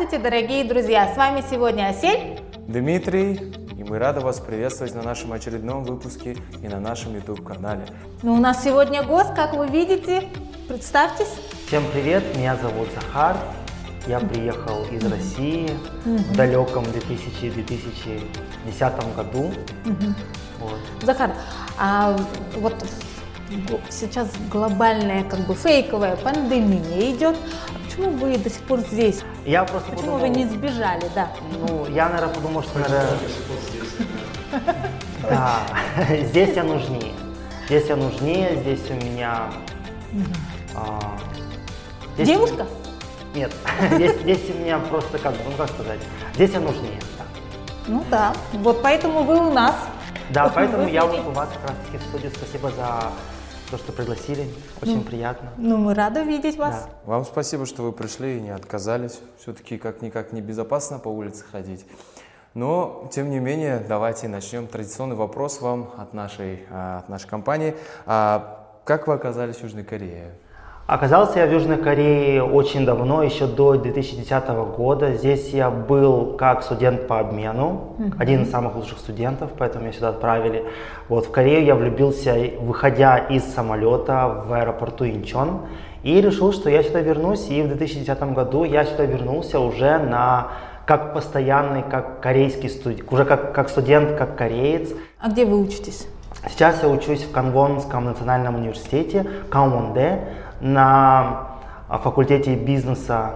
[0.00, 1.12] Здравствуйте, дорогие друзья!
[1.12, 2.40] С вами сегодня Асель.
[2.66, 7.82] Дмитрий, и мы рады вас приветствовать на нашем очередном выпуске и на нашем YouTube-канале.
[8.22, 10.30] Ну, у нас сегодня гость, как вы видите.
[10.68, 11.28] Представьтесь.
[11.66, 13.36] Всем привет, меня зовут Захар.
[14.06, 15.68] Я приехал из России
[16.06, 19.52] в далеком 2000-2010 году.
[20.60, 20.78] Вот.
[21.02, 21.32] Захар,
[21.78, 22.16] а
[22.56, 22.72] вот
[23.90, 27.36] сейчас глобальная, как бы фейковая пандемия идет.
[27.84, 29.22] Почему вы до сих пор здесь?
[29.44, 31.30] Я просто Почему подумал, вы не сбежали, да?
[31.52, 33.18] ну, я, наверное, подумал, что, наверное,
[35.28, 35.60] да,
[36.24, 37.12] здесь я нужнее.
[37.66, 39.44] Здесь я нужнее, здесь у меня...
[40.74, 41.16] а,
[42.16, 42.66] Девушка?
[43.34, 43.52] Нет,
[43.92, 46.00] здесь, здесь у меня просто как, бы, ну как сказать,
[46.34, 46.98] здесь я нужнее.
[47.86, 48.32] Ну да.
[48.52, 49.74] Вот поэтому вы у нас.
[50.30, 52.32] Да, Вот поэтому я вот у вас как раз таки в студии.
[52.34, 53.10] Спасибо за
[53.70, 54.48] то, что пригласили.
[54.82, 55.50] Очень приятно.
[55.56, 56.86] Ну, мы рады видеть вас.
[56.86, 57.12] Да.
[57.12, 59.20] Вам спасибо, что вы пришли и не отказались.
[59.38, 61.86] Все-таки как-никак небезопасно по улице ходить.
[62.54, 64.66] Но, тем не менее, давайте начнем.
[64.66, 67.76] Традиционный вопрос вам от нашей, а, от нашей компании.
[68.06, 70.32] А как вы оказались в Южной Корее?
[70.90, 75.12] Оказался я в Южной Корее очень давно, еще до 2010 года.
[75.12, 80.08] Здесь я был как студент по обмену, один из самых лучших студентов, поэтому меня сюда
[80.08, 80.64] отправили.
[81.08, 85.60] Вот в Корею я влюбился, выходя из самолета в аэропорту Инчон,
[86.02, 87.48] и решил, что я сюда вернусь.
[87.50, 90.48] И в 2010 году я сюда вернулся уже на
[90.86, 94.90] как постоянный, как корейский студент, уже как, как студент, как кореец.
[95.20, 96.08] А где вы учитесь?
[96.48, 100.20] Сейчас я учусь в Канвонском национальном университете Каумонде
[100.60, 101.48] на
[101.88, 103.32] а, факультете бизнеса.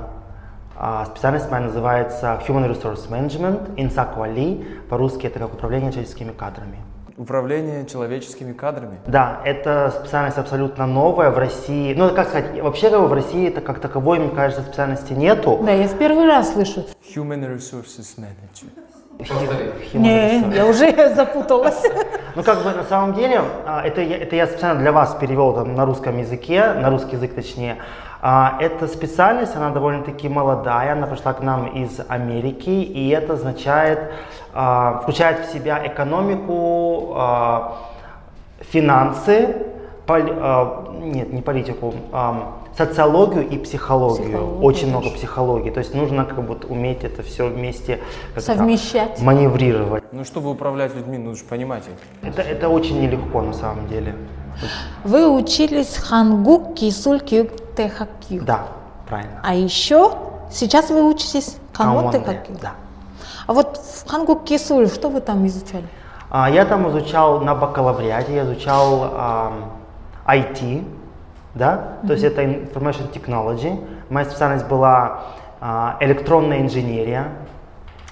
[0.77, 4.65] А, Специальность моя называется Human Resource Management, Инсаквали.
[4.89, 6.79] По-русски это как управление человеческими кадрами.
[7.17, 8.99] Управление человеческими кадрами.
[9.07, 11.95] Да, это специальность абсолютно новая в России.
[11.95, 15.61] Ну, как сказать, вообще в России это как таковой, мне кажется, специальности нету.
[15.65, 16.85] Да, я в первый раз слышу.
[17.15, 18.69] Human Resources Manager.
[20.03, 21.83] Не, я уже запуталась.
[22.35, 25.53] Ну, как бы на самом деле, а, это, я- это я специально для вас перевел
[25.55, 27.77] там, на русском языке, на русский язык точнее.
[28.23, 34.01] А, Эта специальность, она довольно-таки молодая, она пришла к нам из Америки, и это означает,
[34.53, 37.15] а, включает в себя экономику,
[38.61, 39.57] финансы,
[40.07, 44.25] поли- а, нет, не политику, а, социологию и психологию.
[44.29, 45.17] Психологию Очень много тоже.
[45.17, 45.71] психологии.
[45.71, 48.01] То есть нужно как бы уметь это все вместе
[48.37, 49.21] Совмещать.
[49.21, 50.05] маневрировать.
[50.13, 52.29] Ну, чтобы управлять людьми, нужно же понимать их.
[52.29, 54.15] Это, это очень нелегко на самом деле.
[55.05, 58.45] Вы учились хангук, кисуль, кюк, тэхакю.
[58.45, 58.67] Да,
[59.09, 59.41] правильно.
[59.43, 60.13] А еще
[60.51, 62.53] сейчас вы учитесь Камонде, 대학교.
[62.61, 62.73] Да.
[63.47, 65.87] А вот в 한국기술, что вы там изучали?
[66.31, 69.73] А, я там изучал на бакалавриате, я изучал ам,
[70.27, 70.85] IT,
[71.55, 73.79] да, то есть это Information Technology.
[74.11, 75.21] Моя специальность была
[75.61, 77.29] а, электронная инженерия.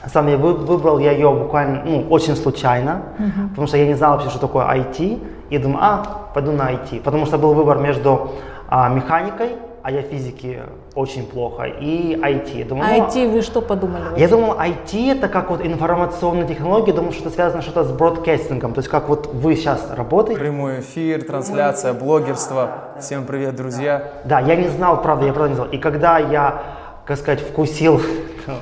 [0.06, 3.02] Сам я вы- выбрал я ее буквально, ну, очень случайно,
[3.50, 5.22] потому что я не знал вообще, что такое IT.
[5.50, 6.02] И думаю, а,
[6.34, 7.00] пойду на IT.
[7.02, 8.30] Потому что был выбор между
[8.68, 10.60] а, механикой, а я физики
[10.94, 12.70] очень плохо, и IT.
[12.70, 14.18] А ну, IT вы что подумали?
[14.18, 18.74] я думал, IT это как вот информационные технологии, думал, что это связано что-то с бродкастингом,
[18.74, 20.40] то есть как вот вы сейчас работаете.
[20.40, 22.94] Прямой эфир, трансляция, блогерство.
[23.00, 24.12] Всем привет, друзья.
[24.24, 25.68] Да, я не знал, правда, я правда не знал.
[25.68, 26.62] И когда я,
[27.04, 28.00] как сказать, вкусил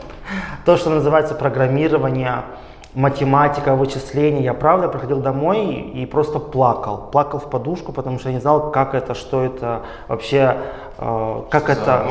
[0.64, 2.44] то, что называется программирование,
[2.94, 7.10] математика, вычисления, я правда приходил домой и просто плакал.
[7.12, 10.56] Плакал в подушку, потому что я не знал, как это, что это вообще,
[11.00, 12.06] э, как это,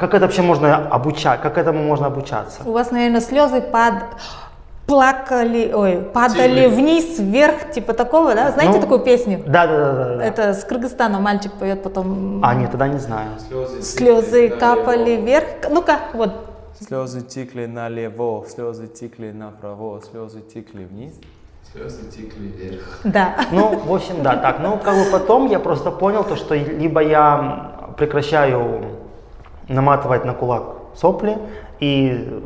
[0.00, 2.62] как это вообще можно обучать, как этому можно обучаться.
[2.64, 3.94] У вас, наверное, слезы пад...
[4.86, 8.50] плакали, ой, падали вниз, вверх, типа такого, да?
[8.50, 9.42] Знаете Ну, такую песню?
[9.46, 10.16] Да, да, да, да.
[10.16, 10.24] да.
[10.24, 12.40] Это с Кыргызстана мальчик поет потом.
[12.42, 13.28] А, нет, тогда не знаю.
[13.80, 15.46] Слезы капали вверх.
[15.70, 16.32] Ну-ка, вот.
[16.80, 21.14] Слезы текли налево, слезы текли направо, слезы текли вниз.
[21.72, 23.00] Слезы текли вверх.
[23.02, 23.34] Да.
[23.50, 24.58] Ну, в общем, да, так.
[24.60, 28.98] Ну, как бы потом я просто понял то, что либо я прекращаю
[29.68, 30.64] наматывать на кулак
[30.94, 31.38] сопли
[31.80, 32.42] и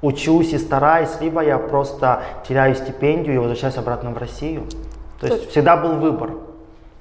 [0.00, 4.64] учусь и стараюсь, либо я просто теряю стипендию и возвращаюсь обратно в Россию.
[5.20, 6.30] То есть всегда был выбор.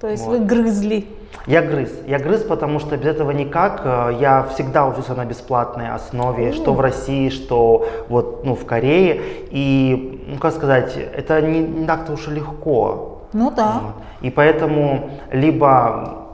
[0.02, 0.40] То есть Вот.
[0.40, 1.06] вы грызли.
[1.46, 1.92] Я грыз.
[2.08, 3.82] Я грыз, потому что без этого никак.
[3.86, 9.22] Э, Я всегда учился на бесплатной основе, что в России, что вот, ну, в Корее.
[9.52, 13.22] И, ну, как сказать, это не, не так-то уж и легко.
[13.34, 13.82] Ну да.
[13.84, 13.94] Вот.
[14.22, 16.30] И поэтому либо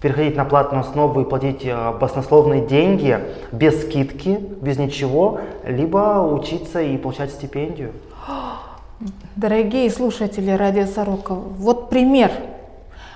[0.00, 3.18] переходить на платную основу и платить э, баснословные деньги
[3.52, 7.92] без скидки, без ничего, либо учиться и получать стипендию.
[9.34, 12.30] Дорогие слушатели Радио Сорока, вот пример.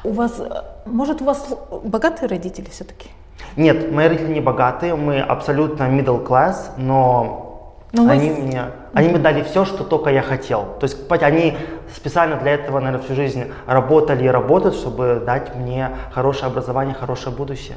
[0.04, 1.46] У вас, э, может, у вас
[1.84, 3.08] богатые родители все-таки?
[3.56, 8.62] Нет, мои родители не богатые, мы абсолютно middle class, но Но они, с- мне,
[8.94, 10.64] они мне дали все, что только я хотел.
[10.80, 11.56] То есть они
[11.94, 17.34] специально для этого, наверное, всю жизнь работали и работают, чтобы дать мне хорошее образование, хорошее
[17.36, 17.76] будущее.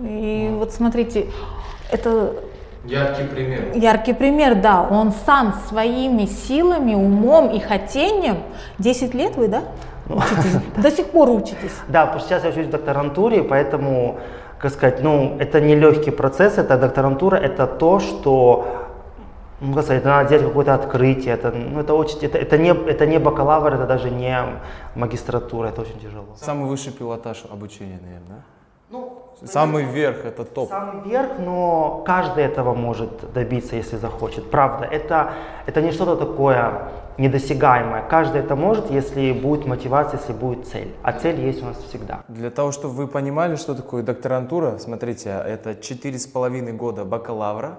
[0.00, 1.26] И вот смотрите,
[1.90, 2.32] это
[2.84, 3.72] Яркий пример.
[3.74, 8.36] яркий пример, да, он сам своими силами, умом и хотением,
[8.78, 9.62] 10 лет вы, да,
[10.08, 11.72] учитесь, до сих пор учитесь.
[11.88, 14.18] Да, потому что сейчас я учусь в докторантуре, поэтому,
[14.58, 18.66] как сказать, ну, это не легкий процесс, это докторантура, это то, что,
[19.60, 22.70] ну, как сказать, это надо делать какое-то открытие, это, ну, это очень, это, это не,
[22.70, 24.38] это не бакалавр, это даже не
[24.94, 26.26] магистратура, это очень тяжело.
[26.36, 28.42] Самый высший пилотаж обучения, наверное, да?
[29.44, 30.68] Самый верх, это топ.
[30.70, 34.50] Самый верх, но каждый этого может добиться, если захочет.
[34.50, 35.32] Правда, это,
[35.66, 38.02] это не что-то такое недосягаемое.
[38.08, 40.94] Каждый это может, если будет мотивация, если будет цель.
[41.02, 42.24] А цель есть у нас всегда.
[42.28, 47.78] Для того, чтобы вы понимали, что такое докторантура, смотрите, это четыре с половиной года бакалавра,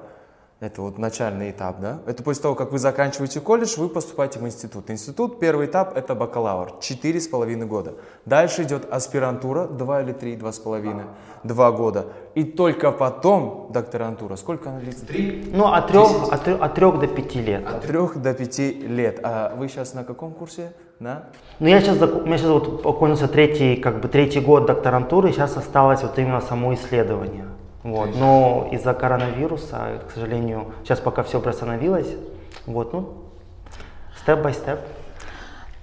[0.59, 1.99] это вот начальный этап, да?
[2.07, 4.89] Это после того, как вы заканчиваете колледж, вы поступаете в институт.
[4.89, 7.93] Институт, первый этап, это бакалавр, четыре с половиной года.
[8.25, 11.03] Дальше идет аспирантура, два или три, два с половиной,
[11.43, 12.07] два года.
[12.33, 14.35] И только потом докторантура.
[14.35, 15.05] Сколько она длится?
[15.05, 15.47] Три.
[15.53, 17.67] Ну, от трех, от, трех- от трех до пяти лет.
[17.67, 19.19] От трех до пяти лет.
[19.21, 20.73] А вы сейчас на каком курсе?
[20.99, 21.25] На?
[21.59, 25.55] Ну, я сейчас, у меня сейчас вот окончился третий, как бы третий год докторантуры, сейчас
[25.55, 27.45] осталось вот именно само исследование.
[27.87, 28.09] Вот.
[28.17, 32.09] Но из-за коронавируса, к сожалению, сейчас пока все приостановилось.
[32.65, 33.13] Вот, ну,
[34.21, 34.79] степ-бай-степ.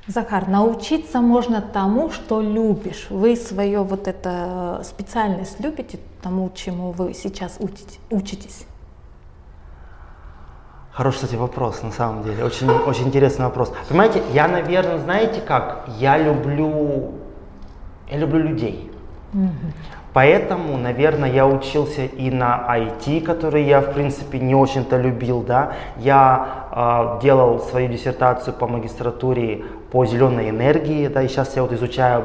[0.06, 3.06] Захар, научиться можно тому, что любишь.
[3.08, 8.66] Вы свою вот эту специальность любите, тому, чему вы сейчас учите- учитесь?
[10.92, 12.44] Хороший, кстати, вопрос, на самом деле.
[12.44, 13.72] Очень, очень интересный вопрос.
[13.88, 15.88] Понимаете, я, наверное, знаете как?
[15.98, 17.12] Я люблю,
[18.10, 18.90] я люблю людей.
[20.14, 25.72] Поэтому, наверное, я учился и на IT, который я, в принципе, не очень-то любил, да.
[25.98, 31.72] Я э, делал свою диссертацию по магистратуре по зеленой энергии, да, и сейчас я вот
[31.72, 32.22] изучаю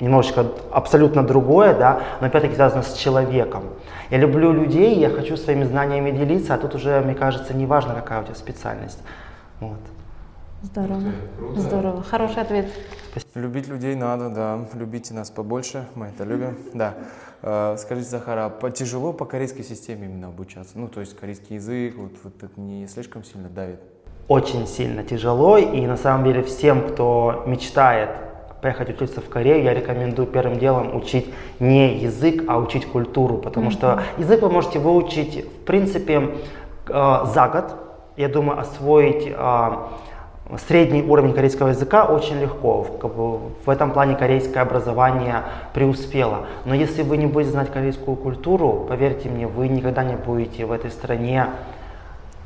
[0.00, 3.62] немножечко абсолютно другое, да, но опять-таки связано с человеком.
[4.10, 7.94] Я люблю людей, я хочу своими знаниями делиться, а тут уже, мне кажется, не важно,
[7.94, 8.98] какая у тебя специальность.
[9.60, 9.78] Вот.
[10.62, 11.02] Здорово.
[11.38, 11.60] Круто.
[11.60, 12.02] Здорово.
[12.02, 12.66] Хороший ответ.
[13.34, 14.58] Любить людей надо, да.
[14.74, 16.56] Любите нас побольше, мы это любим.
[16.74, 16.94] Да.
[17.42, 20.72] Э, Скажите, Захар, а по- тяжело по корейской системе именно обучаться?
[20.78, 23.80] Ну, то есть корейский язык, вот, вот это не слишком сильно давит?
[24.26, 28.10] очень сильно тяжело, и на самом деле всем, кто мечтает
[28.60, 33.70] поехать учиться в Корею, я рекомендую первым делом учить не язык, а учить культуру, потому
[33.70, 36.36] что язык вы можете выучить, в принципе,
[36.88, 37.74] э, за год.
[38.18, 39.76] Я думаю, освоить э,
[40.56, 42.86] средний уровень корейского языка очень легко.
[43.02, 45.42] В- этом плане корейское образование
[45.74, 46.46] преуспело.
[46.64, 50.72] Но если вы не будете знать корейскую культуру, поверьте мне, вы никогда не будете в
[50.72, 51.46] этой стране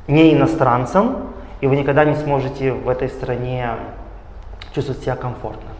[0.07, 1.15] не иностранцем,
[1.61, 3.69] и вы никогда не сможете в этой стране
[4.75, 5.72] чувствовать себя комфортно.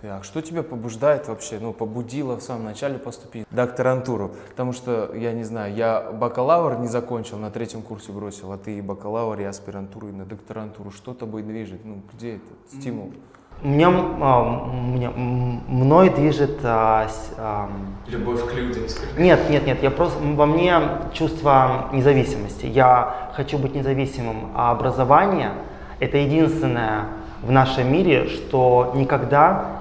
[0.00, 4.30] Так, что тебя побуждает вообще, ну, побудило в самом начале поступить в докторантуру?
[4.50, 8.78] Потому что, я не знаю, я бакалавр не закончил, на третьем курсе бросил, а ты
[8.78, 10.92] и бакалавр, и аспирантуру, и на докторантуру.
[10.92, 11.84] Что тобой движет?
[11.84, 13.12] Ну, где этот стимул?
[13.60, 16.60] Меня, а, меня- мной движет...
[16.62, 19.20] а, с- ам, Любовь к людям, скорее.
[19.20, 20.78] нет, нет, нет, я просто, во мне
[21.12, 22.66] чувство независимости.
[22.66, 25.50] Я хочу быть независимым, а образование–
[25.98, 27.06] это единственное
[27.42, 29.77] в нашем мире, что никогда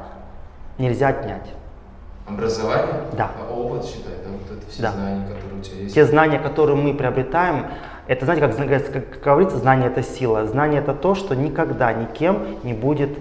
[0.77, 1.53] нельзя отнять.
[2.27, 2.93] Образование?
[3.17, 3.31] Да.
[3.49, 4.29] А опыт, считай, да?
[4.31, 4.91] Вот это все Да.
[4.91, 5.95] знания, которые у тебя есть.
[5.95, 7.67] Те знания, которые мы приобретаем,
[8.07, 10.45] это, знаете, как, как, как говорится, знание это сила.
[10.45, 13.17] Знание это то, что никогда никем не будет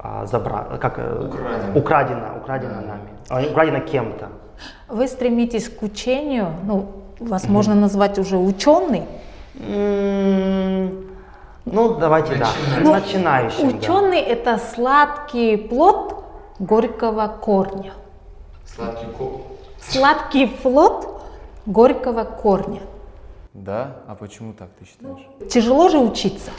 [0.00, 1.72] а, забра- как, э, Украдено.
[1.78, 2.86] украдено, украдено Да.
[2.86, 4.28] нами, а, украдено кем-то.
[4.88, 6.86] Вы стремитесь к учению, ну,
[7.18, 9.02] вас можно назвать уже ученый.
[9.58, 11.04] М,
[11.64, 12.46] Ну, давайте, да.
[12.80, 13.70] Ну, Начинающим.
[13.72, 13.76] да.
[13.76, 16.17] Ученый это сладкий плод
[16.58, 17.92] горького корня.
[18.66, 19.24] Сладкий ко...
[19.80, 21.22] Сладкий плод
[21.66, 22.80] горького корня.
[23.54, 23.96] Да?
[24.06, 25.26] А почему так ты считаешь?
[25.50, 26.50] Тяжело же учиться,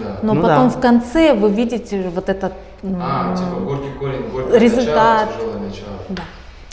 [0.00, 0.18] Да.
[0.22, 0.74] но Ну потом да.
[0.76, 2.52] в конце вы видите вот этот
[3.00, 5.26] А, типа горький корень, горькое результат.
[5.28, 5.88] начало, тяжелое начало.
[6.10, 6.22] да.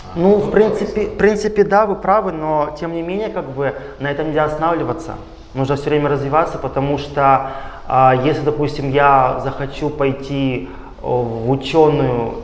[0.04, 3.50] А, Ну, в ну, принципе, в принципе, да, вы правы, но тем не менее, как
[3.50, 5.16] бы на этом нельзя останавливаться.
[5.54, 7.52] Нужно все время развиваться, потому что
[7.88, 10.70] а, если, допустим, я захочу пойти
[11.02, 12.43] о, в ученую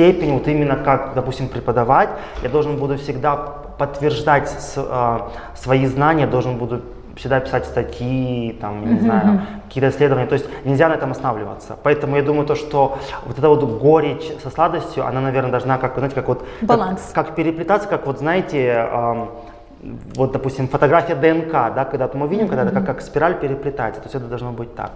[0.00, 2.08] степень, вот именно как, допустим, преподавать,
[2.42, 3.36] я должен буду всегда
[3.78, 6.80] подтверждать с- а, свои знания, должен буду
[7.16, 10.26] всегда писать статьи, там, не знаю, какие-то исследования.
[10.26, 11.76] То есть нельзя на этом останавливаться.
[11.82, 15.94] Поэтому я думаю, то, что вот эта вот горечь со сладостью, она, наверное, должна как,
[15.96, 16.42] знаете, как вот...
[16.62, 17.00] Баланс.
[17.14, 19.28] Как, как переплетаться, как вот, знаете, ам,
[20.16, 24.00] вот, допустим, фотография ДНК, да, когда мы видим, когда это как, как спираль переплетается.
[24.00, 24.92] То есть это должно быть так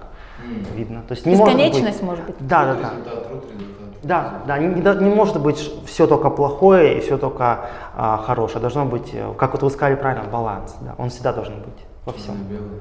[0.77, 1.01] видно.
[1.09, 2.37] То есть не может быть- Бесконечность, может быть.
[2.41, 2.89] Да, да, да.
[3.29, 3.84] Труд, результат.
[4.05, 8.61] Да, да, не, не- может быть все только плохое и все только а, хорошее.
[8.61, 10.77] Должно быть, э, как вот вы сказали правильно, баланс.
[10.81, 12.35] Да, он всегда должен быть во всем.
[12.45, 12.81] Белый.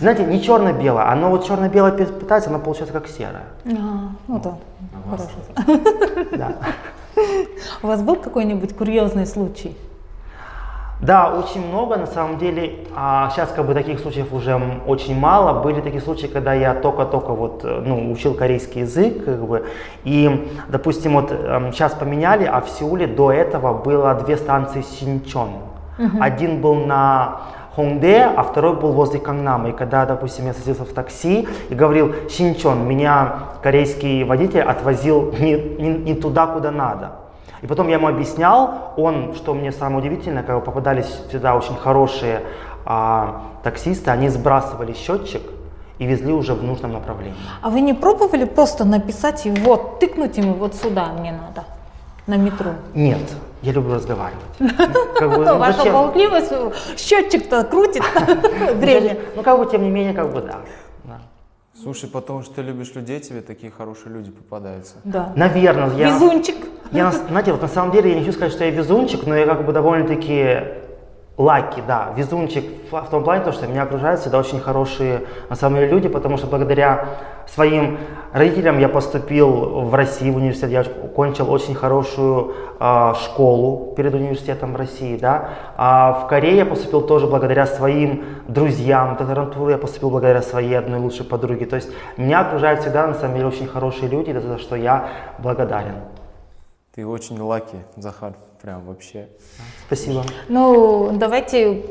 [0.00, 3.46] Знаете, не черно-белое, оно вот черно-белое пытается, оно получается как серое.
[3.64, 4.54] А, ну да,
[4.94, 5.78] А хорошо.
[6.36, 6.52] Да.
[7.82, 9.76] У вас был какой-нибудь курьезный случай?
[11.00, 15.62] Да, очень много, на самом деле, а сейчас как бы таких случаев уже очень мало.
[15.62, 19.66] Были такие случаи, когда я только-только вот, э, ну, учил корейский язык, как бы,
[20.02, 21.30] и, допустим, вот
[21.72, 25.50] сейчас поменяли, а в Сеуле до этого было две станции Синчон.
[26.20, 27.40] Один был на
[27.74, 29.68] Хонгде, а второй был возле Кангнама.
[29.68, 35.54] И когда, допустим, я садился в такси и говорил Синчон, меня корейский водитель отвозил не,
[35.54, 37.12] не, не туда, куда надо.
[37.62, 42.42] И потом я ему объяснял, он, что мне самое удивительное, когда попадались всегда очень хорошие
[42.84, 45.42] а, таксисты, они сбрасывали счетчик
[45.98, 47.36] и везли уже в нужном направлении.
[47.62, 51.66] А вы не пробовали просто написать и вот, тыкнуть ему вот сюда мне надо,
[52.26, 52.70] на метро?
[52.94, 53.18] Нет,
[53.62, 54.44] я люблю разговаривать.
[55.18, 56.52] Как бы, Ну, ну, ваша болтливость,
[56.96, 58.04] счетчик-то крутит
[58.74, 59.18] время.
[59.34, 60.58] Ну, как бы, тем не менее, как бы, да.
[61.82, 64.96] Слушай, потому что ты любишь людей, тебе такие хорошие люди попадаются.
[65.04, 65.32] Да.
[65.36, 66.14] Наверное, я...
[66.14, 66.56] Везунчик.
[66.90, 69.36] Я, на- знаете, вот на самом деле я не хочу сказать, что я везунчик, но
[69.36, 70.87] я как бы довольно-таки
[71.38, 75.54] лаки, да, везунчик в, в том плане, то, что меня окружают всегда очень хорошие на
[75.54, 77.08] самом деле люди, потому что благодаря
[77.46, 77.98] своим
[78.32, 84.72] родителям я поступил в России в университет, я окончил очень хорошую а, школу перед университетом
[84.72, 90.10] в России, да, а в Корее я поступил тоже благодаря своим друзьям, докторантуру я поступил
[90.10, 94.08] благодаря своей одной лучшей подруге, то есть меня окружают всегда на самом деле очень хорошие
[94.08, 95.94] люди, за что я благодарен.
[96.94, 99.28] Ты очень lucky, Захар, прям вообще.
[99.86, 100.24] Спасибо.
[100.48, 101.82] Ну, давайте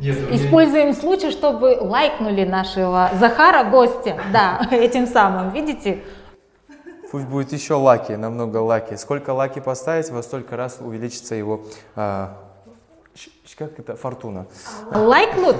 [0.00, 4.16] Нет, у меня- используем случай, чтобы лайкнули нашего Захара, гостя.
[4.32, 6.02] Да, этим самым, видите?
[7.10, 8.94] Пусть будет еще lucky, намного lucky.
[8.96, 11.62] Сколько лайки поставите, во столько раз увеличится его,
[11.96, 12.36] а,
[13.56, 14.46] как это, фортуна.
[14.92, 15.56] Лайкнут,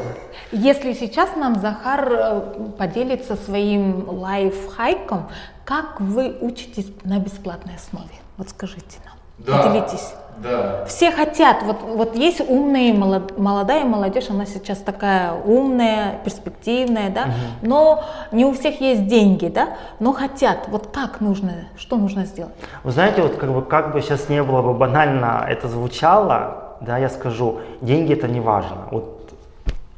[0.52, 2.40] если сейчас нам Захар э,
[2.78, 5.30] поделится своим лайфхаком,
[5.64, 8.12] как вы учитесь на бесплатной основе?
[8.36, 9.62] Вот скажите нам, Да.
[9.62, 10.12] поделитесь.
[10.42, 10.84] Да.
[10.86, 17.24] Все хотят, вот, вот есть умные, молод- молодая молодежь, она сейчас такая умная, перспективная, да,
[17.62, 22.54] но не у всех есть деньги, да, но хотят, вот как нужно, что нужно сделать?
[22.84, 26.98] Вы знаете, вот как бы, как бы сейчас не было бы банально это звучало, да,
[26.98, 28.76] я скажу, деньги это не важно.
[28.90, 29.30] Вот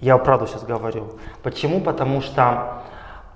[0.00, 1.08] я правду сейчас говорю.
[1.42, 1.80] Почему?
[1.80, 2.82] Потому что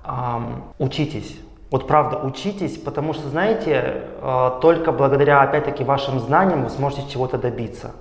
[0.03, 1.37] ам, учитесь.
[1.75, 7.37] Вот правда, учитесь, потому что, знаете, э, только благодаря, опять-таки, вашим знаниям вы сможете чего-то
[7.37, 7.91] добиться.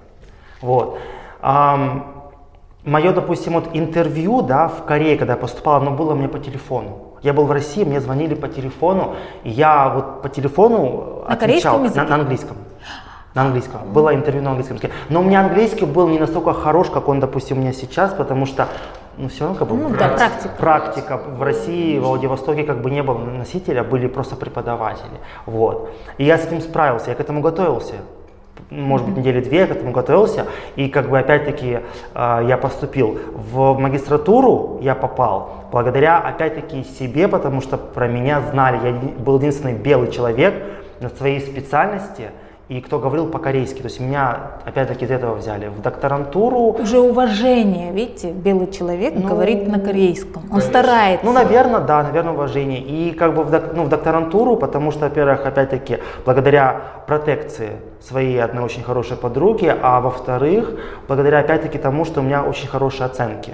[0.60, 1.00] Вот.
[1.42, 7.16] Мое, допустим, вот интервью, да, в Корее, когда я поступал, оно было мне по телефону.
[7.22, 11.80] Я был в России, мне звонили по телефону, и я вот по телефону На отвечал
[11.80, 12.56] на, на английском.
[13.34, 13.80] На английском.
[13.92, 14.92] Было интервью на английском языке.
[15.08, 18.46] Но у меня английский был не настолько хорош, как он, допустим, у меня сейчас, потому
[18.46, 18.68] что,
[19.16, 20.54] ну, все равно как бы Ну да, практика.
[20.59, 21.16] практика.
[21.16, 25.18] В России, в Владивостоке как бы не было носителя, были просто преподаватели.
[25.47, 25.90] Вот.
[26.18, 27.94] И я с этим справился, я к этому готовился.
[28.71, 30.47] Может быть, недели две я к этому готовился.
[30.76, 31.80] И как бы опять-таки
[32.14, 38.78] э, я поступил в магистратуру, я попал благодаря опять-таки себе, потому что про меня знали.
[38.85, 40.54] Я был единственный белый человек
[41.00, 42.30] на своей специальности,
[42.68, 43.78] и кто говорил по-корейски.
[43.78, 45.68] То есть меня опять-таки из этого взяли.
[45.68, 50.71] В докторантуру Уже уважение, видите, белый человек Ну, говорит на корейском, он конечно.
[50.71, 51.26] старается.
[51.26, 52.80] Ну, наверное, да, наверное, уважение.
[52.80, 58.42] И как бы в, док- ну, в докторантуру, потому что, во-первых, опять-таки, благодаря протекции своей
[58.42, 63.52] одной очень хорошей подруги, а во-вторых, благодаря, опять-таки, тому, что у меня очень хорошие оценки.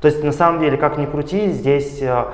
[0.00, 2.24] То есть, на самом деле, как ни крути, здесь э,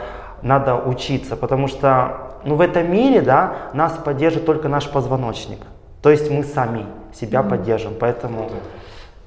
[0.43, 5.61] надо учиться, потому что, ну, в этом мире, да, нас поддержит только наш позвоночник.
[6.03, 8.51] То есть мы сами себя поддержим, поэтому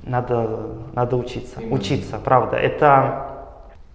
[0.03, 0.49] надо,
[0.93, 1.59] надо учиться.
[1.59, 1.75] Именно.
[1.75, 2.57] Учиться, правда.
[2.57, 3.27] Это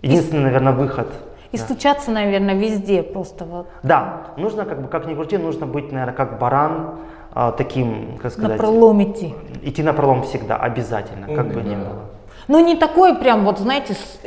[0.02, 1.08] единственный, наверное, выход.
[1.50, 1.64] И Да.
[1.64, 6.14] стучаться, наверное, везде просто вот Да, нужно, как бы, как ни крути, нужно быть, наверное,
[6.14, 6.96] как баран,
[7.34, 9.34] а, таким, как на сказать, пролом идти.
[9.62, 12.00] идти на пролом всегда, обязательно, как Умный, бы ни было.
[12.48, 14.20] Ну не такой прям, вот знаете, с-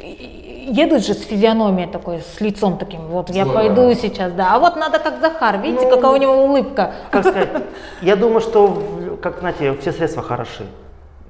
[0.72, 4.56] едут же с физиономией такой, с лицом таким, вот я Злой, пойду сейчас, да.
[4.56, 6.94] А вот надо как Захар, видите, Ну, какая у него улыбка.
[7.12, 7.50] Как сказать,
[8.02, 10.66] я думаю, что, как, знаете, все средства хороши.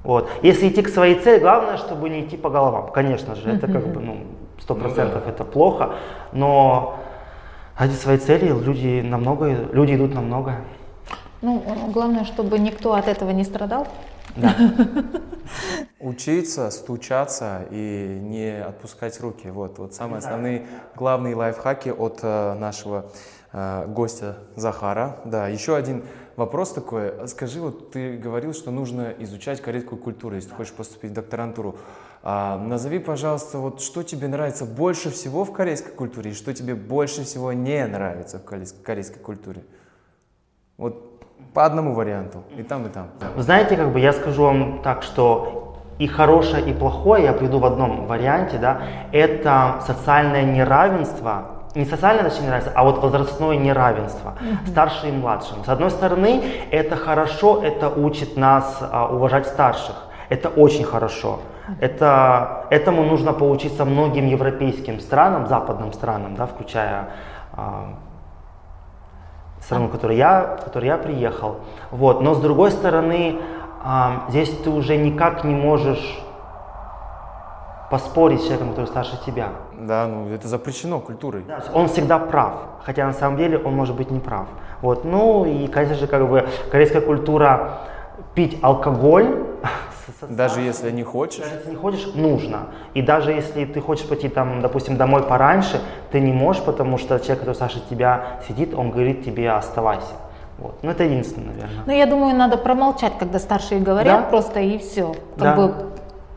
[0.04, 0.28] Вот.
[0.42, 2.90] Если идти к своей цели, главное, чтобы не идти по головам.
[2.92, 4.16] Конечно же, это как бы, ну,
[4.60, 5.94] сто процентов это плохо,
[6.32, 6.96] но
[7.78, 10.60] ради своей цели люди намного, люди идут на многое.
[11.40, 13.86] Ну, главное, чтобы никто от этого не страдал.
[14.36, 14.56] Да.
[16.00, 19.48] Учиться, стучаться и не отпускать руки.
[19.48, 23.10] Вот, вот самые основные главные лайфхаки от э, нашего
[23.52, 25.20] э, гостя Захара.
[25.24, 26.04] Да, еще один
[26.36, 27.28] вопрос такой.
[27.28, 31.76] Скажи, вот ты говорил, что нужно изучать корейскую культуру, если ты хочешь поступить в докторантуру.
[32.22, 36.74] А, назови, пожалуйста, вот что тебе нравится больше всего в корейской культуре и что тебе
[36.74, 39.64] больше всего не нравится в корейской, корейской культуре.
[40.76, 41.11] Вот
[41.54, 43.08] по одному варианту, и там, и там.
[43.36, 47.58] Вы знаете, как бы я скажу вам так, что и хорошее, и плохое я приведу
[47.58, 48.80] в одном варианте, да,
[49.12, 54.34] это социальное неравенство, не социальное, точнее, неравенство, а вот возрастное неравенство,
[54.66, 55.64] старший и младшим.
[55.64, 59.96] С одной стороны, это хорошо, это учит нас а, уважать старших,
[60.28, 61.40] это очень хорошо.
[61.80, 67.10] Это, этому нужно поучиться многим европейским странам, западным странам, да, включая
[67.52, 67.94] а,
[69.62, 71.56] страну, в которую я, в которую я приехал.
[71.90, 72.20] Вот.
[72.20, 73.40] Но с другой стороны,
[73.84, 76.18] а, здесь ты уже никак не можешь
[77.90, 79.50] поспорить с человеком, который старше тебя.
[79.78, 81.44] Да, ну это запрещено культурой.
[81.46, 82.54] Да, он всегда прав,
[82.84, 84.46] хотя на самом деле он может быть не прав.
[84.80, 85.04] Вот.
[85.04, 87.80] Ну и, конечно же, как бы корейская культура
[88.34, 89.44] пить алкоголь
[90.28, 91.40] Даже если не хочешь.
[91.40, 92.66] даже если не хочешь, нужно.
[92.94, 97.18] И даже если ты хочешь пойти, там, допустим, домой пораньше, ты не можешь, потому что
[97.18, 100.12] человек, который старше тебя сидит, он говорит тебе оставайся.
[100.58, 100.74] Вот.
[100.82, 101.82] Ну, это единственное, наверное.
[101.86, 104.28] Ну, я думаю, надо промолчать, когда старшие говорят, Да.
[104.28, 105.14] просто и все.
[105.36, 105.44] Да.
[105.46, 105.74] Как бы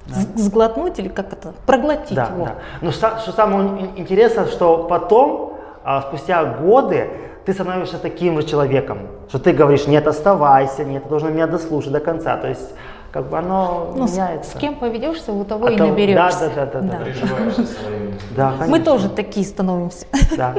[0.07, 2.45] с- сглотнуть или как это, проглотить Да, его.
[2.45, 2.51] да.
[2.81, 7.09] Но что, самое ин- интересное, что потом, а, спустя годы,
[7.45, 8.97] ты становишься таким же человеком,
[9.29, 12.37] что ты говоришь, нет, оставайся, нет, ты должен меня дослушать до конца.
[12.37, 12.73] То есть,
[13.15, 14.51] как бы оно Ну, меняется.
[14.57, 16.51] с кем поведешься, у того А и то- наберешься.
[16.53, 17.05] да, да, да, да.
[17.05, 18.13] Приживаешься своим.
[18.35, 20.05] Да, Мы тоже такие становимся.
[20.35, 20.53] Да.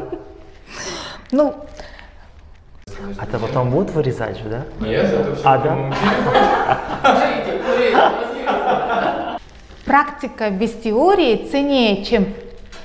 [1.32, 1.52] Ну,
[3.18, 4.62] А то потом будут вырезать же, да?
[4.80, 5.76] Нет, это все А, да?
[9.84, 12.24] практика без теории ценнее, чем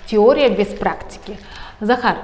[0.06, 1.38] теория без практики.
[1.80, 2.18] Захар,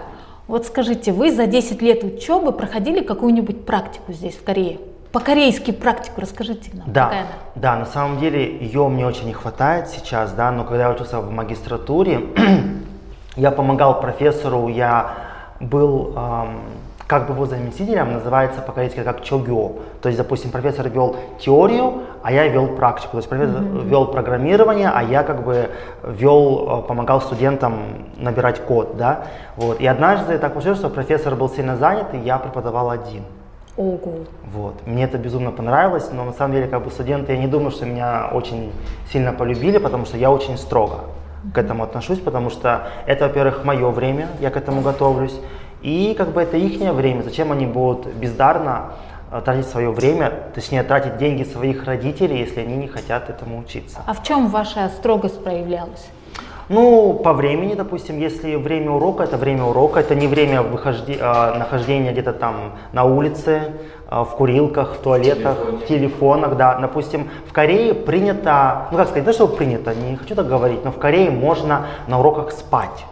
[0.47, 4.79] вот скажите, вы за 10 лет учебы проходили какую-нибудь практику здесь, в Корее?
[5.11, 6.91] По-корейски практику расскажите нам.
[6.91, 7.29] Да, какая она?
[7.55, 11.19] да, на самом деле ее мне очень не хватает сейчас, да, но когда я учился
[11.19, 12.21] в магистратуре,
[13.35, 15.13] я помогал профессору, я
[15.59, 16.59] был эм,
[17.07, 19.71] как бы его заместителем, называется по-корейски как чогё.
[20.01, 23.11] То есть, допустим, профессор вел теорию, а я вел практику.
[23.11, 25.69] То есть профессор вел программирование, а я как бы
[26.03, 29.23] вел, э, помогал студентам набирать код, да.
[29.55, 29.79] Вот.
[29.79, 33.23] И однажды так получилось, что профессор был сильно занят, и я преподавал один.
[33.77, 34.25] Ого.
[34.51, 34.87] Вот.
[34.87, 37.85] Мне это безумно понравилось, но на самом деле как бы студенты, я не думаю, что
[37.85, 38.71] меня очень
[39.11, 41.01] сильно полюбили, потому что я очень строго
[41.53, 45.39] к этому отношусь, потому что это, во-первых, мое время, я к этому готовлюсь,
[45.81, 48.93] и как бы это их время, зачем они будут бездарно
[49.31, 53.99] э, тратить свое время, точнее тратить деньги своих родителей, если они не хотят этому учиться.
[54.05, 56.09] А в чем ваша строгость проявлялась?
[56.69, 61.57] Ну, по времени, допустим, если время урока, это время урока, это не время выхожди- а,
[61.57, 63.61] нахождения где-то там на улице,
[64.09, 66.75] а, в курилках, в туалетах, в телефонах, да.
[66.79, 70.91] Допустим, в Корее принято, ну как сказать, то, что принято, не хочу так говорить, но
[70.91, 73.05] в Корее можно на уроках спать.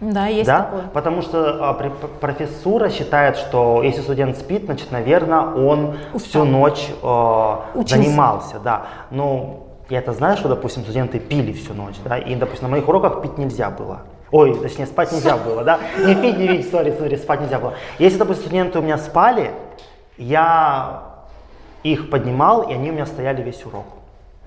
[0.00, 0.62] Да, есть да?
[0.62, 0.82] такое.
[0.92, 1.72] Потому что а,
[2.20, 6.44] профессура считает, что если студент спит, значит, наверное, он всю Устал.
[6.46, 7.96] ночь а, Учился.
[7.96, 8.82] занимался, да.
[9.10, 12.88] Но я это знаю, что, допустим, студенты пили всю ночь, да, и, допустим, на моих
[12.88, 14.02] уроках пить нельзя было.
[14.30, 15.80] Ой, точнее, спать нельзя было, да?
[16.06, 17.74] Не пить, не пить, сори, сори, спать нельзя было.
[17.98, 19.50] Если, допустим, студенты у меня спали,
[20.16, 21.02] я
[21.82, 23.86] их поднимал, и они у меня стояли весь урок.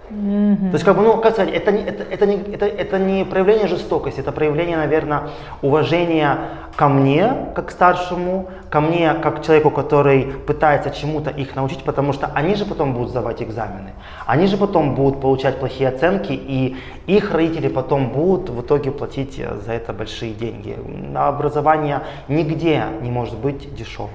[0.09, 3.25] То есть, как бы, ну, как сказать, это не, это, это, не, это, это не
[3.25, 5.29] проявление жестокости, это проявление, наверное,
[5.61, 6.37] уважения
[6.75, 12.29] ко мне, как старшему, ко мне, как человеку, который пытается чему-то их научить, потому что
[12.33, 13.93] они же потом будут сдавать экзамены,
[14.25, 16.75] они же потом будут получать плохие оценки, и
[17.07, 20.77] их родители потом будут в итоге платить э, за это большие деньги.
[21.11, 24.11] На образование нигде не может быть дешевым.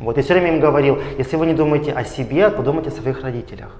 [0.00, 3.22] Вот, я все время им говорил, если вы не думаете о себе, подумайте о своих
[3.22, 3.76] родителях.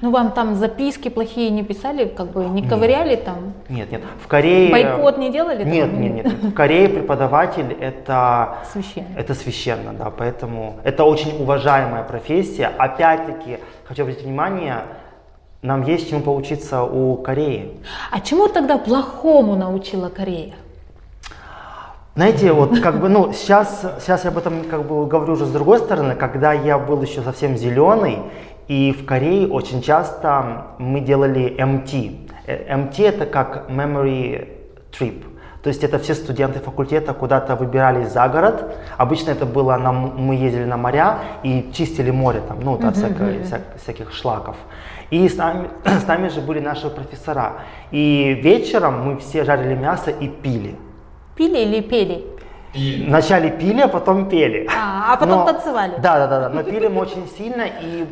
[0.00, 3.54] Ну, вам там записки плохие не писали, как бы не ковыряли там?
[3.68, 4.02] Нет, нет.
[4.22, 4.70] В Корее...
[4.70, 6.00] Бойкот не делали Нет, такого?
[6.00, 6.32] нет, нет.
[6.32, 8.58] В Корее преподаватель это...
[8.72, 9.08] Священно.
[9.16, 10.10] Это священно, да.
[10.10, 12.70] Поэтому это очень уважаемая профессия.
[12.78, 14.84] Опять-таки, хочу обратить внимание,
[15.62, 17.78] нам есть чему поучиться у Кореи.
[18.10, 20.54] А чему тогда плохому научила Корея?
[22.16, 25.50] Знаете, вот как бы, ну, сейчас, сейчас я об этом как бы говорю уже с
[25.50, 28.18] другой стороны, когда я был еще совсем зеленый,
[28.68, 32.30] И в Корее очень часто мы делали MT.
[32.46, 34.48] Э, MT это как memory
[34.92, 35.24] trip.
[35.62, 38.76] То есть это все студенты факультета куда-то выбирались за город.
[38.98, 43.40] Обычно это было, на, мы ездили на моря и чистили море там, ну, от всякой-
[43.44, 44.56] вся- всяких шлаков.
[45.10, 47.52] И с нами, с нами же были наши профессора.
[47.92, 50.74] И вечером мы все жарили мясо и пили.
[51.36, 52.24] Пили или пели?
[52.74, 54.66] И Вначале пили, а потом пели.
[54.68, 55.92] А, а потом Но- танцевали?
[55.98, 56.48] Да, да, да, да.
[56.50, 58.04] Но пили мы очень сильно, и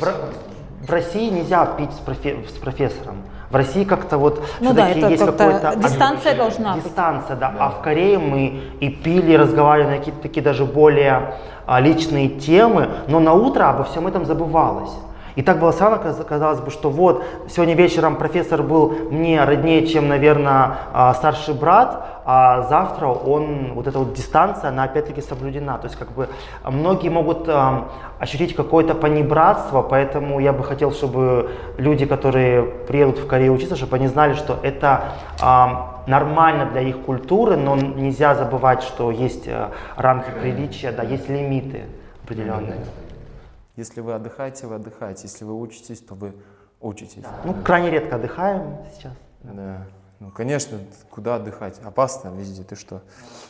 [0.00, 3.22] в, в России нельзя пить с, профе- с профессором.
[3.50, 6.84] В России как-то вот Ну да, это есть как-то какой-то дистанция должна быть.
[6.84, 7.54] дистанция, да.
[7.58, 11.34] А в Корее мы и пили, и разговаривали на какие-то такие даже более
[11.66, 14.92] а, личные темы, но на утро обо всем этом забывалось.
[15.34, 19.86] И так было странно, каз- казалось бы, что вот сегодня вечером профессор был мне роднее,
[19.86, 25.78] чем, наверное, а, старший брат, а завтра он, вот эта вот дистанция, она опять-таки соблюдена.
[25.78, 26.28] То есть как бы
[26.64, 27.88] многие могут ам,
[28.20, 33.96] ощутить какое-то понебратство, поэтому я бы хотел, чтобы люди, которые приедут в Корею учиться, чтобы
[33.96, 35.04] они знали, что это
[35.40, 41.28] ам, нормально для их культуры, но нельзя забывать, что есть э, рамки приличия, да, есть
[41.28, 41.82] лимиты
[42.24, 42.78] определенные.
[43.76, 45.22] Если вы отдыхаете, вы отдыхаете.
[45.24, 46.34] Если вы учитесь, то вы
[46.80, 47.24] учитесь.
[47.44, 49.12] Ну, крайне редко отдыхаем сейчас.
[49.42, 49.86] Да.
[50.20, 50.78] Ну, конечно,
[51.10, 51.80] куда отдыхать?
[51.82, 53.02] Опасно везде, ты что?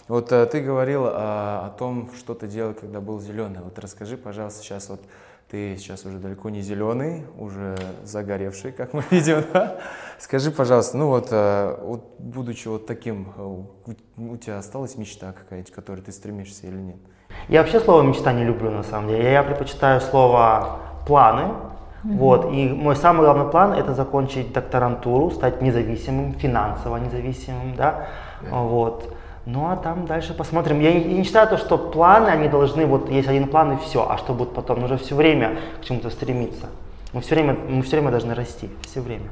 [0.09, 3.61] Вот э, ты говорил а, о том, что ты делал, когда был зеленый.
[3.61, 5.03] Вот расскажи, пожалуйста, сейчас вот
[5.51, 9.81] ты сейчас уже далеко не зеленый, уже загоревший, как мы видим, да?
[10.19, 13.67] Скажи, пожалуйста, ну вот, э, вот будучи вот таким, э, у,
[14.17, 16.97] у тебя осталась мечта какая-нибудь, к которой ты стремишься или нет?
[17.49, 19.33] Я вообще слово мечта не люблю на самом деле.
[19.33, 21.49] Я предпочитаю слово планы.
[22.05, 22.53] Вот.
[22.53, 28.09] И мой самый главный план это закончить докторантуру, стать независимым, финансово независимым, да.
[28.51, 29.15] Вот.
[29.47, 30.81] Ну а там дальше посмотрим.
[30.81, 33.77] Я не, я не считаю то, что планы, они должны, вот есть один план и
[33.79, 34.81] все, а что будет потом?
[34.81, 36.67] Нужно все время к чему-то стремиться.
[37.13, 39.31] Мы все время, мы все время должны расти, все время.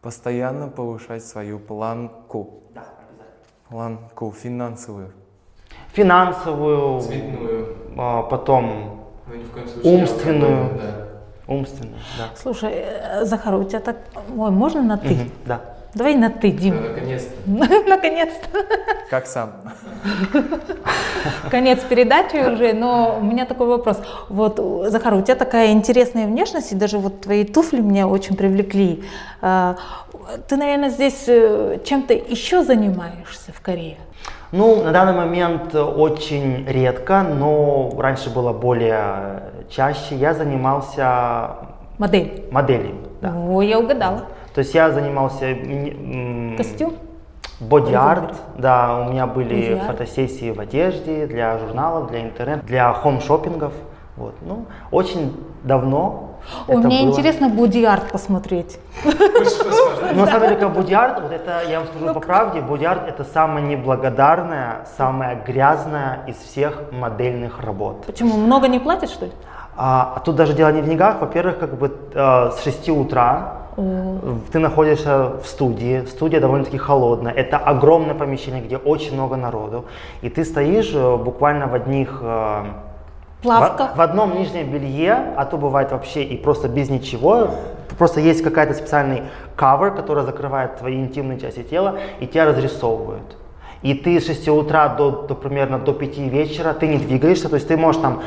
[0.00, 2.62] Постоянно повышать свою планку.
[2.74, 2.84] Да,
[3.68, 5.12] Планку финансовую.
[5.92, 9.92] Финансовую, цветную, а, потом ну ни в коем случае.
[9.98, 10.62] Умственную.
[10.62, 10.92] алкогольную,
[11.46, 11.52] да.
[11.54, 12.24] умственную, да.
[12.34, 13.96] Слушай, э, Захар, у тебя так...
[14.36, 15.14] Ой, можно на ты?
[15.14, 15.60] Мгм, да.
[15.94, 16.82] Давай на ты, Ну, Дим.
[16.82, 17.32] наконец-то.
[17.88, 18.58] Наконец-то.
[19.10, 19.52] Как сам?
[21.50, 23.98] Конец передачи уже, но у меня такой вопрос.
[24.30, 24.58] Вот,
[24.90, 29.04] Захар, у тебя такая интересная внешность, и даже вот твои туфли меня очень привлекли.
[29.42, 29.76] А,
[30.48, 33.98] Ты, наверное, здесь э, чем-то еще занимаешься в Корее?
[34.52, 40.14] Ну, на данный момент э, очень редко, но раньше было более чаще.
[40.14, 41.56] Я занимался
[41.96, 42.44] Модель.
[42.50, 42.96] моделью.
[43.22, 43.32] Да.
[43.34, 44.24] О, я угадала.
[44.54, 45.56] То есть я занимался
[46.58, 46.92] Костюм?
[47.60, 49.86] боди-арт, да, у меня были Боди-арт.
[49.86, 53.72] фотосессии в одежде, для журналов, для интернет, для хом-шоппингов.
[54.16, 54.34] Вот.
[54.42, 56.31] Ну, очень давно.
[56.68, 57.10] Ой, это мне было.
[57.10, 58.78] интересно боди-арт посмотреть.
[59.04, 63.24] Ну, на самом деле, как боди-арт, вот это, я вам скажу по правде, боди-арт это
[63.24, 68.04] самая неблагодарная, самая грязная из всех модельных работ.
[68.06, 68.36] Почему?
[68.36, 69.32] Много не платят, что ли?
[69.76, 71.20] А, а тут даже дело не в деньгах.
[71.20, 73.62] Во-первых, как бы э, с 6 утра
[74.52, 76.04] ты находишься в студии.
[76.04, 77.32] Студия довольно-таки холодная.
[77.32, 79.86] Это огромное помещение, где очень много народу.
[80.20, 82.20] И ты стоишь э, буквально в одних...
[83.42, 83.94] Плавках?
[83.94, 87.50] В, в одном нижнем белье, а то бывает вообще и просто без ничего.
[87.98, 89.24] Просто есть какая-то специальный
[89.56, 93.36] кавер, который закрывает твои интимные части тела, и тебя разрисовывают.
[93.82, 97.56] И ты с 6 утра до, до примерно до 5 вечера, ты не двигаешься, то
[97.56, 98.22] есть ты можешь там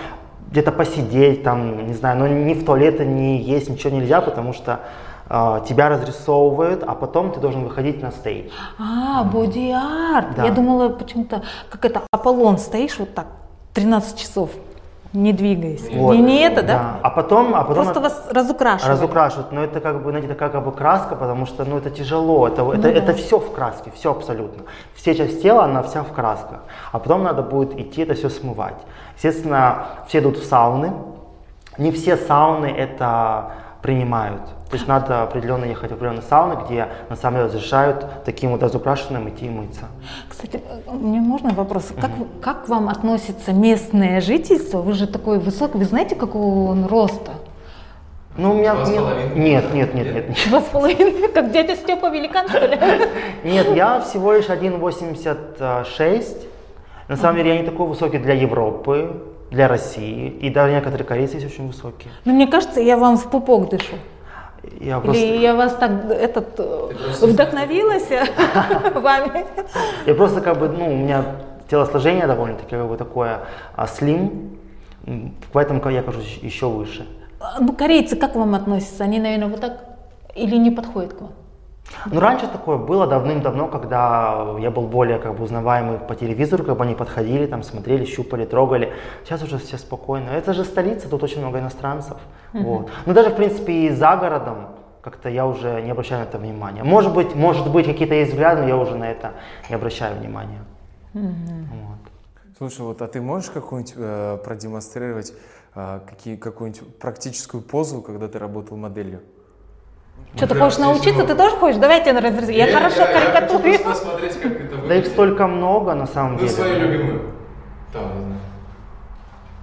[0.51, 4.81] где-то посидеть, там, не знаю, но ни в туалет, ни есть, ничего нельзя, потому что
[5.29, 8.51] э, тебя разрисовывают, а потом ты должен выходить на стейдж.
[8.77, 10.35] А, боди-арт.
[10.35, 10.45] Да.
[10.45, 13.27] Я думала почему-то, как это, Аполлон, стоишь вот так
[13.73, 14.49] 13 часов,
[15.13, 15.89] не двигаясь.
[15.91, 16.13] Вот.
[16.13, 16.99] И не это, да?
[17.01, 18.91] А потом, а потом Просто вас разукрашивали.
[18.91, 22.47] разукрашивают, но это как бы, знаете, такая как бы краска, потому что, ну, это тяжело,
[22.47, 22.89] это, это, да.
[22.89, 24.63] это все в краске, все абсолютно.
[24.93, 26.59] Все часть тела, она вся в красках,
[26.91, 28.77] а потом надо будет идти это все смывать.
[29.15, 30.91] Естественно, все идут в сауны,
[31.77, 33.51] не все сауны это
[33.85, 34.41] принимают.
[34.71, 38.63] То есть надо определенно ехать в определенные сауны, где на самом деле разрешают таким вот
[38.63, 39.81] разукрашенным идти и мыться.
[40.27, 40.59] Кстати,
[40.91, 41.93] мне можно вопрос?
[42.01, 44.81] Как, вы- как к вам относится местное жительство?
[44.81, 47.33] Вы же такой высокий, вы знаете, какого он роста?
[48.37, 48.73] Ну, у меня...
[48.73, 49.35] Два с нет-.
[49.35, 50.37] Нет, нет, нет, нет, нет.
[50.49, 52.79] Два с половиной, как дядя Степа Великан, что ли?
[53.43, 56.37] Нет, я всего лишь 1,86.
[57.07, 59.21] На самом деле я не такой высокий для Европы,
[59.55, 60.27] для России.
[60.41, 62.11] И даже некоторые корейцы есть очень высокие.
[62.25, 63.95] Но мне кажется, я вам в пупок дышу.
[64.81, 66.91] Я просто, Или я вас так этот э,
[67.21, 68.09] вдохновилась
[68.95, 69.45] вами?
[70.05, 71.23] я просто как бы, ну, у меня
[71.69, 73.41] телосложение довольно-таки как бы такое
[73.75, 74.57] а, слим,
[75.53, 77.05] поэтому я кажусь еще выше.
[77.39, 79.03] А, Ну, корейцы как к вам относятся?
[79.03, 79.83] Они, наверное, вот так
[80.35, 81.31] или не подходят к вам?
[82.11, 86.77] Ну, раньше такое было давным-давно, когда я был более как бы узнаваемый по телевизору, как
[86.77, 88.93] бы они подходили, там смотрели, щупали, трогали.
[89.23, 90.29] Сейчас уже все спокойно.
[90.29, 92.17] Это же столица, тут очень много иностранцев.
[92.53, 92.89] Вот.
[93.05, 96.83] Ну, даже, в принципе, и за городом как-то я уже не обращаю на это внимания.
[96.83, 99.33] Может быть, может быть, какие-то есть взгляды, но я уже на это
[99.69, 100.63] не обращаю внимания.
[101.13, 101.99] Вот.
[102.57, 105.33] Слушай, вот а ты можешь какую-нибудь э, продемонстрировать
[105.75, 109.19] э, какие, какую-нибудь практическую позу, когда ты работал моделью?
[110.35, 111.23] Что, ты хочешь научиться?
[111.23, 111.77] Ты тоже хочешь?
[111.79, 112.57] Давай я разрезаю.
[112.57, 113.79] Я, хорошо я хочу карикатурю.
[113.79, 114.87] просто посмотреть, как это выглядит.
[114.87, 116.49] Да их столько много на самом Ну, деле.
[116.51, 117.21] свою любимую.
[117.93, 118.03] Там,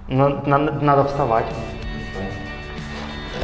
[0.07, 0.41] не знаю.
[0.45, 1.45] На- на- надо вставать.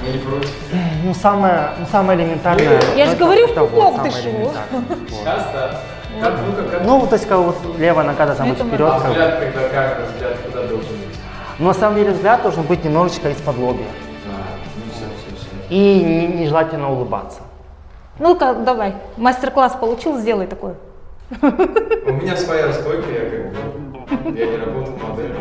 [0.02, 0.56] Мы не против.
[1.04, 2.80] Ну, самое, ну, самое элементарное.
[2.96, 4.30] Я ну, же говорю, в пупок самое дышу.
[5.26, 5.82] да.
[6.22, 8.82] Как, ну, как, как- Ну, то есть, как вот левая нога должна быть вперед.
[8.92, 11.16] а взгляд, когда как, взгляд куда должен быть?
[11.60, 13.86] Но на самом деле взгляд должен быть немножечко из-под лобья.
[15.70, 17.42] И не- нежелательно улыбаться.
[18.20, 18.96] Ну-ка, давай.
[19.18, 20.74] Мастер-класс получил, сделай такой.
[21.42, 25.36] У меня своя стойка, я как бы, я не работал моделью.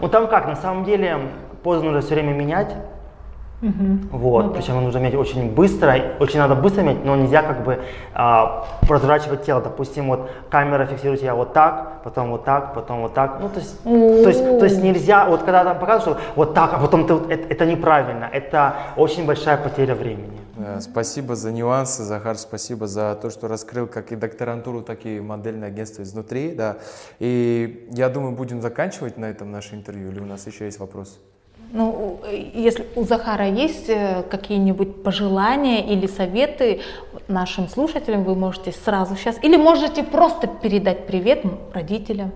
[0.00, 1.18] Ну там как, на самом деле
[1.62, 2.74] позу нужно все время менять.
[3.60, 4.56] Вот, Ну да.
[4.56, 7.80] причем нужно менять очень быстро, очень надо быстро менять, но нельзя как бы
[8.14, 9.60] а, разворачивать тело.
[9.60, 13.38] Допустим, вот камера фиксирует тебя вот так, потом вот так, потом вот так.
[13.40, 16.72] Ну то есть, то есть, то есть нельзя, вот когда там показывают, что вот так,
[16.72, 20.40] а потом ты, вот- это, это неправильно, это очень большая потеря времени.
[20.80, 25.68] Спасибо за нюансы, Захар, спасибо за то, что раскрыл как и докторантуру, так и модельное
[25.68, 26.76] агентство изнутри, да.
[27.18, 31.18] И я думаю, будем заканчивать на этом наше интервью, или у нас еще есть вопросы?
[31.72, 36.80] Ну, э, если у Захара есть э, какие-нибудь пожелания или советы
[37.28, 42.32] нашим слушателям, вы можете сразу сейчас, или можете просто передать привет родителям.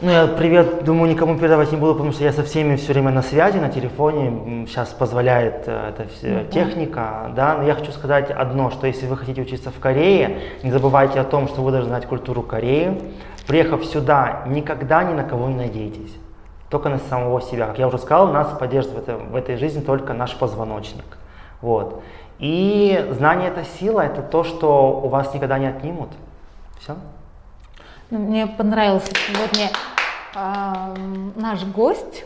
[0.00, 3.10] Ну, я привет, думаю, никому передавать не буду, потому что я со всеми все время
[3.10, 4.66] на связи, на телефоне.
[4.66, 7.56] Сейчас позволяет э, эта вся техника, да.
[7.58, 11.24] Но я хочу сказать одно, что если вы хотите учиться в Корее, не забывайте о
[11.24, 12.98] том, что вы должны знать культуру Кореи.
[13.46, 16.14] Приехав сюда, никогда ни на кого не надейтесь.
[16.70, 17.66] Только на самого себя.
[17.66, 21.04] Как я уже сказал, нас поддерживает в, этой жизни только наш позвоночник.
[21.62, 22.02] Вот.
[22.38, 26.10] И знание это сила, это то, что у вас никогда не отнимут.
[26.80, 26.96] Все?
[28.10, 29.70] Ну, Мне понравился сегодня
[30.34, 32.24] м, наш гость.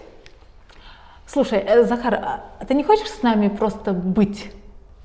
[1.27, 4.53] Слушай, э, Захар, а ты не хочешь с нами просто быть?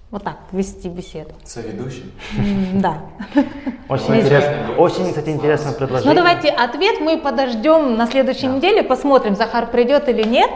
[0.10, 1.32] Вот так, вести беседу?
[1.44, 2.14] Соведущий.
[2.38, 3.02] М, Да.
[3.90, 6.16] Очень интересно, очень, кстати, интересное Ну предложение.
[6.16, 10.52] давайте ответ мы подождем на следующей неделе, посмотрим, Захар придет или нет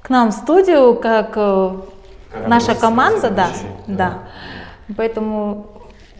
[0.00, 1.76] к нам в студию, как э,
[2.46, 3.48] наша команда, да,
[3.88, 4.18] да.
[4.96, 5.66] Поэтому,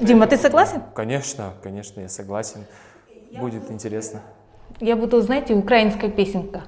[0.00, 0.82] Дима, ты согласен?
[0.94, 2.64] Конечно, конечно, я согласен.
[3.32, 4.20] Будет интересно.
[4.80, 6.62] Я буду, знаете, украинская песенка.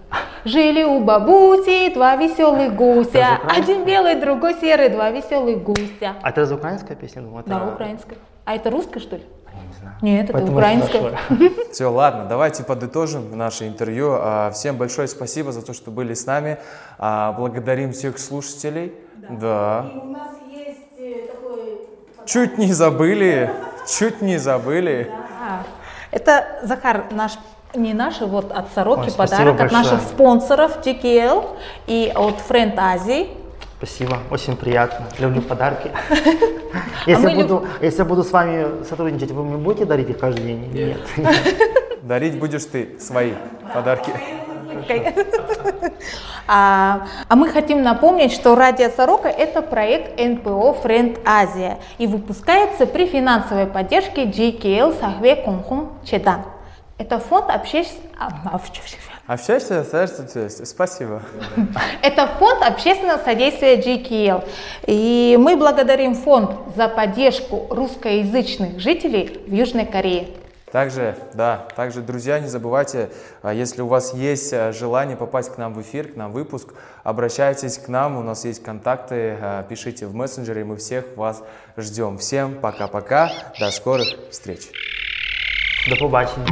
[0.46, 3.62] Жили у бабуси два веселых гуся, украинская?
[3.62, 6.14] один белый, другой серый, два веселых гуся.
[6.22, 7.22] А это украинская песня?
[7.22, 7.50] Думаю, это...
[7.50, 8.16] Да, украинская.
[8.44, 9.24] А это русская, что ли?
[9.52, 9.96] Я не знаю.
[10.02, 11.00] Нет, это Поэтому украинская.
[11.02, 11.50] спрашиваю.
[11.72, 14.12] Все, ладно, давайте подытожим наше интервью.
[14.12, 16.58] А, Всем большое спасибо за то, что были с нами.
[16.98, 18.94] А, Благодарим всех слушателей.
[19.28, 19.84] Да.
[20.00, 21.80] у нас есть такой...
[22.24, 23.50] Чуть не забыли,
[23.98, 25.10] чуть не забыли.
[26.12, 27.32] Это, Захар, наш
[27.76, 29.82] не наш, а вот от Сороки Ой, подарок от большое.
[29.82, 31.44] наших спонсоров GKL
[31.86, 33.28] и от Friend Азии.
[33.78, 35.06] Спасибо, очень приятно.
[35.18, 35.90] Люблю подарки.
[37.06, 40.18] Если, мы люб- буду, если я буду с вами сотрудничать, вы мне будете дарить их
[40.18, 40.70] каждый день?
[40.72, 40.98] Нет.
[42.02, 43.32] Дарить будешь ты свои
[43.74, 44.12] подарки.
[46.48, 52.86] А, а мы хотим напомнить, что Радио Сорока– это проект НПО Friend Азия и выпускается
[52.86, 56.42] при финансовой поддержке GKL Сахве Конхум Чедан.
[56.98, 58.60] Это фонд общественного...
[59.26, 59.84] Общайся,
[60.64, 61.22] спасибо.
[62.02, 64.48] Это фонд общественного содействия GKL.
[64.86, 70.28] И мы благодарим фонд за поддержку русскоязычных жителей в Южной Корее.
[70.72, 75.58] Также, да, также, друзья, не забывайте, а, если у вас есть а, желание попасть к
[75.58, 79.62] нам в эфир, к нам в выпуск, обращайтесь к нам, у нас есть контакты, а,
[79.62, 81.42] пишите в мессенджеры, мы всех вас
[81.76, 82.18] ждем.
[82.18, 83.30] Всем пока-пока,
[83.60, 84.70] до скорых встреч.
[85.88, 86.46] До побачення.